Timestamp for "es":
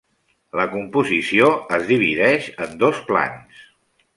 1.79-1.85